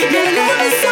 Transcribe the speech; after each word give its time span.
You're 0.00 0.87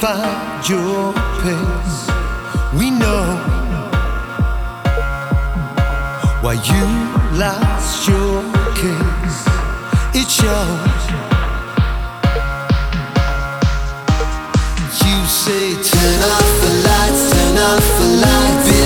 find 0.00 0.68
your 0.68 1.12
pace. 1.42 2.06
We 2.78 2.90
know 2.90 3.24
why 6.40 6.54
you 6.70 6.84
lost 7.36 8.06
your 8.06 8.42
case. 8.78 9.40
It 10.14 10.28
shows. 10.30 11.04
You 15.02 15.18
say 15.26 15.66
turn 15.90 16.20
off 16.34 16.50
the 16.62 16.72
lights, 16.86 17.22
turn 17.32 17.58
off 17.58 17.86
the 17.98 18.08
lights. 18.22 18.77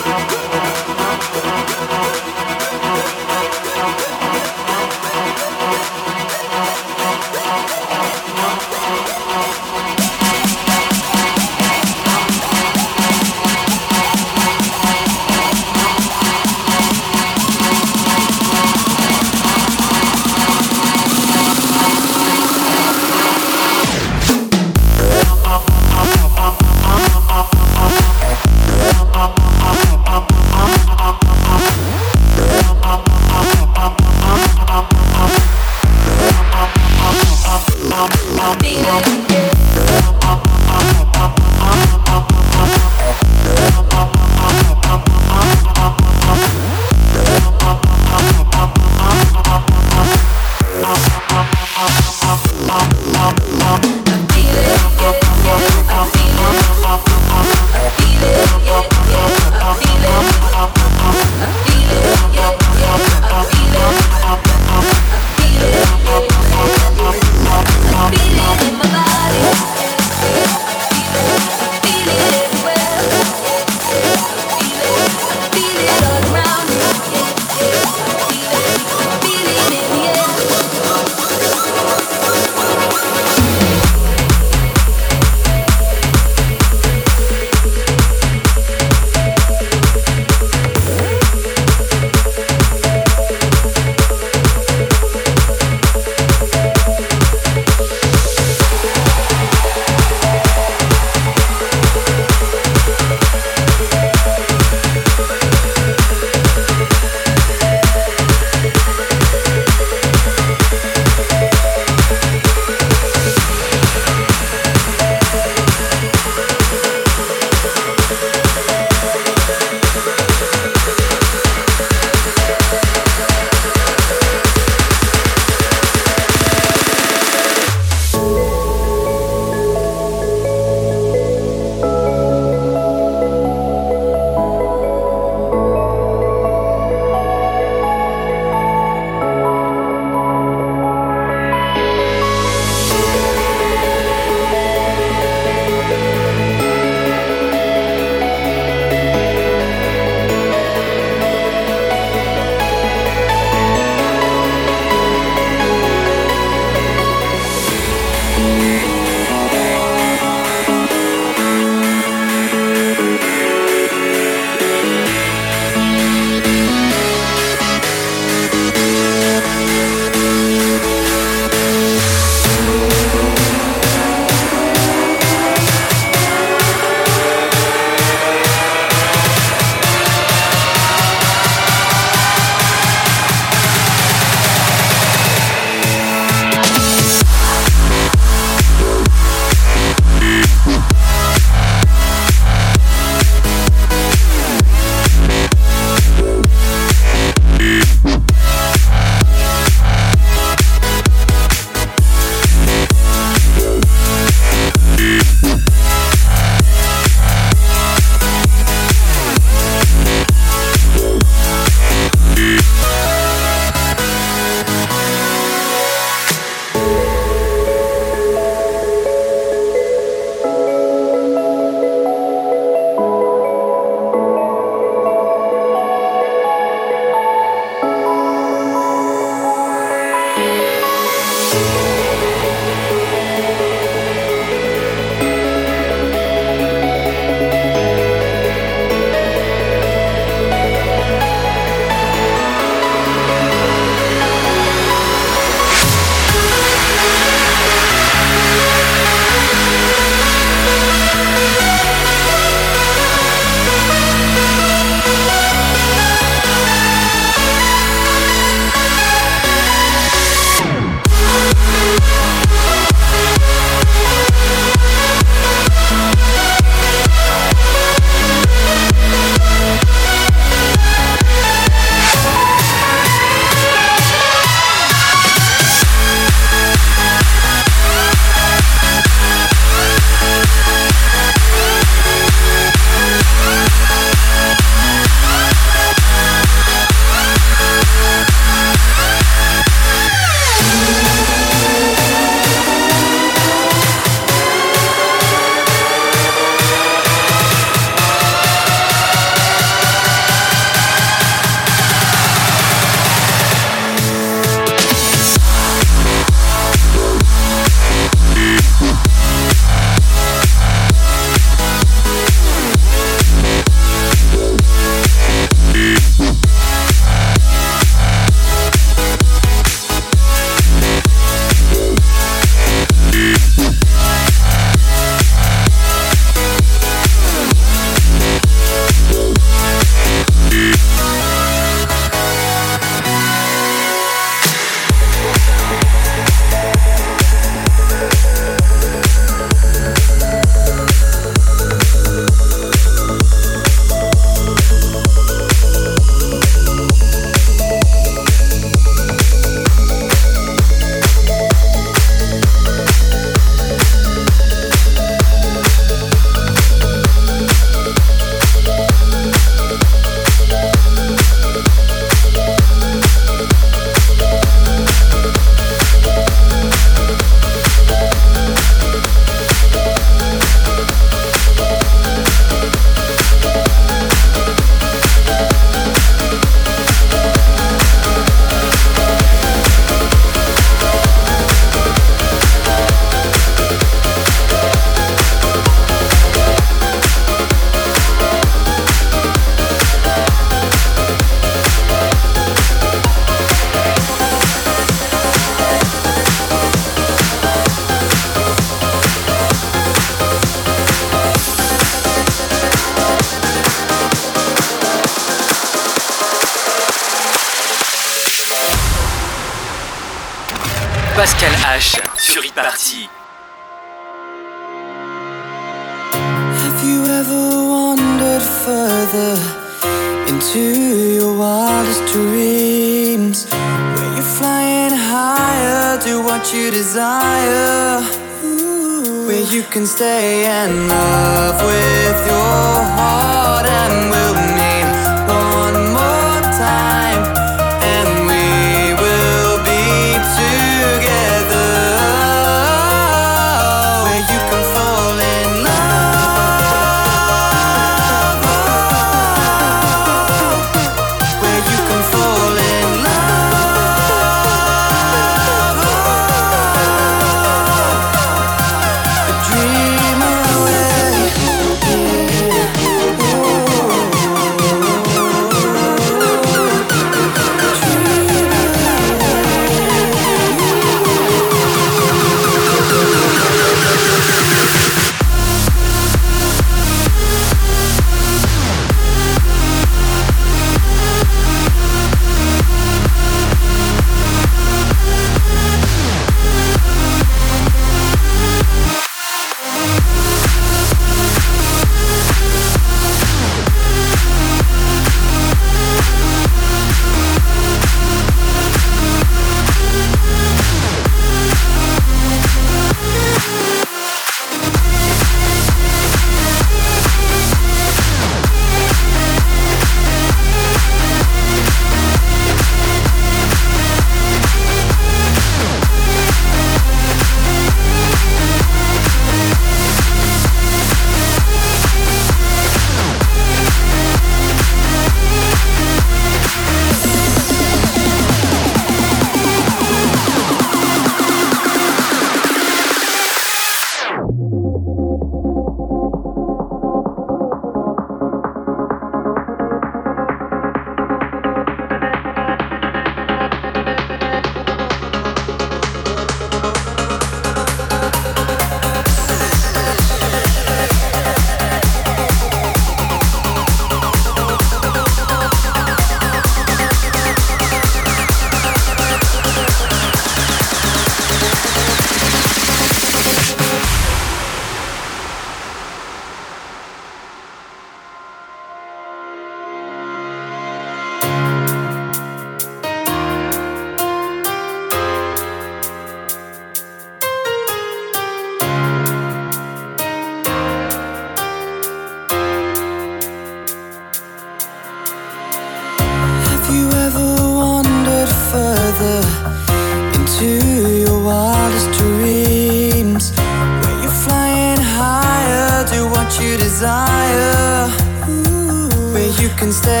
Where 599.71 600.00